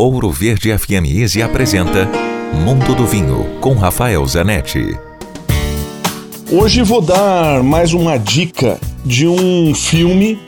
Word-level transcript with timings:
Ouro 0.00 0.30
Verde 0.30 0.78
FM 0.78 1.10
Easy 1.12 1.42
apresenta 1.42 2.08
Mundo 2.54 2.94
do 2.94 3.04
Vinho 3.04 3.58
com 3.60 3.74
Rafael 3.74 4.24
Zanetti. 4.28 4.96
Hoje 6.52 6.84
vou 6.84 7.00
dar 7.00 7.64
mais 7.64 7.92
uma 7.92 8.16
dica 8.16 8.78
de 9.04 9.26
um 9.26 9.74
filme 9.74 10.38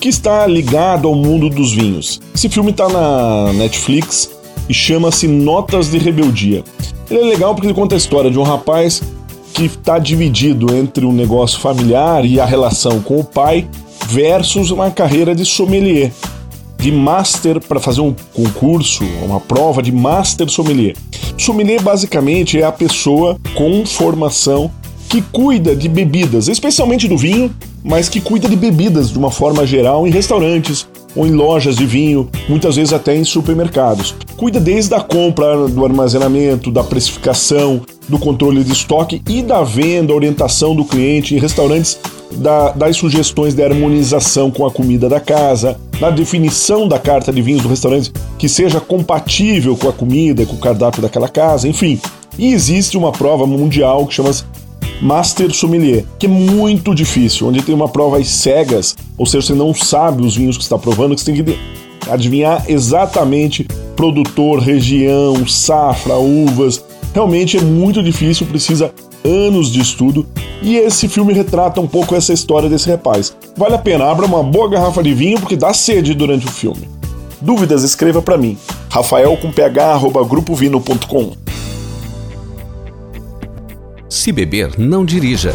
que 0.00 0.08
está 0.08 0.44
ligado 0.48 1.06
ao 1.06 1.14
mundo 1.14 1.48
dos 1.48 1.72
vinhos. 1.72 2.20
Esse 2.34 2.48
filme 2.48 2.72
está 2.72 2.88
na 2.88 3.52
Netflix 3.52 4.28
e 4.68 4.74
chama-se 4.74 5.28
Notas 5.28 5.88
de 5.88 5.98
Rebeldia. 5.98 6.64
Ele 7.08 7.20
é 7.20 7.24
legal 7.26 7.54
porque 7.54 7.68
ele 7.68 7.74
conta 7.74 7.94
a 7.94 7.98
história 7.98 8.28
de 8.28 8.40
um 8.40 8.42
rapaz 8.42 9.00
que 9.54 9.66
está 9.66 10.00
dividido 10.00 10.74
entre 10.74 11.06
um 11.06 11.12
negócio 11.12 11.60
familiar 11.60 12.24
e 12.24 12.40
a 12.40 12.44
relação 12.44 13.00
com 13.00 13.20
o 13.20 13.24
pai 13.24 13.68
versus 14.08 14.72
uma 14.72 14.90
carreira 14.90 15.32
de 15.32 15.44
sommelier 15.44 16.10
de 16.78 16.92
master 16.92 17.60
para 17.60 17.80
fazer 17.80 18.00
um 18.00 18.14
concurso, 18.32 19.04
uma 19.24 19.40
prova 19.40 19.82
de 19.82 19.92
master 19.92 20.48
sommelier. 20.48 20.94
Sommelier 21.36 21.82
basicamente 21.82 22.60
é 22.60 22.64
a 22.64 22.72
pessoa 22.72 23.38
com 23.54 23.84
formação 23.84 24.70
que 25.08 25.22
cuida 25.22 25.74
de 25.74 25.88
bebidas, 25.88 26.48
especialmente 26.48 27.08
do 27.08 27.16
vinho, 27.16 27.54
mas 27.82 28.08
que 28.08 28.20
cuida 28.20 28.48
de 28.48 28.56
bebidas 28.56 29.10
de 29.10 29.18
uma 29.18 29.30
forma 29.30 29.66
geral 29.66 30.06
em 30.06 30.10
restaurantes 30.10 30.86
ou 31.14 31.26
em 31.26 31.30
lojas 31.30 31.76
de 31.76 31.86
vinho, 31.86 32.28
muitas 32.48 32.76
vezes 32.76 32.92
até 32.92 33.16
em 33.16 33.24
supermercados. 33.24 34.14
Cuida 34.36 34.60
desde 34.60 34.94
a 34.94 35.00
compra, 35.00 35.66
do 35.68 35.84
armazenamento, 35.84 36.70
da 36.70 36.84
precificação, 36.84 37.80
do 38.08 38.18
controle 38.18 38.62
de 38.62 38.72
estoque 38.72 39.22
e 39.28 39.42
da 39.42 39.62
venda, 39.62 40.14
orientação 40.14 40.74
do 40.74 40.84
cliente 40.84 41.34
em 41.34 41.38
restaurantes 41.38 41.98
da, 42.32 42.70
das 42.72 42.96
sugestões 42.96 43.54
de 43.54 43.62
harmonização 43.62 44.50
com 44.50 44.66
a 44.66 44.70
comida 44.70 45.08
da 45.08 45.20
casa, 45.20 45.78
na 46.00 46.10
definição 46.10 46.86
da 46.86 46.98
carta 46.98 47.32
de 47.32 47.40
vinhos 47.40 47.62
do 47.62 47.68
restaurante 47.68 48.12
que 48.38 48.48
seja 48.48 48.80
compatível 48.80 49.76
com 49.76 49.88
a 49.88 49.92
comida, 49.92 50.44
com 50.44 50.54
o 50.54 50.60
cardápio 50.60 51.02
daquela 51.02 51.28
casa, 51.28 51.68
enfim. 51.68 52.00
E 52.38 52.52
existe 52.52 52.98
uma 52.98 53.12
prova 53.12 53.46
mundial 53.46 54.06
que 54.06 54.14
chama-se 54.14 54.44
Master 55.00 55.52
Sommelier, 55.52 56.04
que 56.18 56.26
é 56.26 56.28
muito 56.28 56.94
difícil, 56.94 57.46
onde 57.46 57.62
tem 57.62 57.74
uma 57.74 57.88
prova 57.88 58.18
às 58.18 58.28
cegas, 58.28 58.96
ou 59.16 59.26
seja, 59.26 59.46
você 59.46 59.54
não 59.54 59.74
sabe 59.74 60.24
os 60.24 60.36
vinhos 60.36 60.56
que 60.56 60.62
está 60.62 60.78
provando, 60.78 61.14
que 61.14 61.20
você 61.20 61.32
tem 61.32 61.44
que 61.44 61.58
adivinhar 62.10 62.64
exatamente 62.68 63.66
produtor, 63.94 64.58
região, 64.58 65.46
safra, 65.46 66.16
uvas. 66.16 66.84
Realmente 67.16 67.56
é 67.56 67.62
muito 67.62 68.02
difícil, 68.02 68.46
precisa 68.46 68.92
anos 69.24 69.72
de 69.72 69.80
estudo 69.80 70.26
e 70.60 70.76
esse 70.76 71.08
filme 71.08 71.32
retrata 71.32 71.80
um 71.80 71.86
pouco 71.86 72.14
essa 72.14 72.30
história 72.30 72.68
desse 72.68 72.90
rapaz. 72.90 73.34
Vale 73.56 73.74
a 73.74 73.78
pena, 73.78 74.04
abra 74.04 74.26
uma 74.26 74.42
boa 74.42 74.68
garrafa 74.68 75.02
de 75.02 75.14
vinho 75.14 75.40
porque 75.40 75.56
dá 75.56 75.72
sede 75.72 76.12
durante 76.12 76.46
o 76.46 76.50
filme. 76.50 76.86
Dúvidas, 77.40 77.82
escreva 77.84 78.20
para 78.20 78.36
mim. 78.36 78.58
Rafael 78.90 79.34
com 79.38 79.50
ph, 79.50 79.98
grupovino.com 80.28 81.32
Se 84.10 84.30
beber, 84.30 84.78
não 84.78 85.02
dirija. 85.02 85.54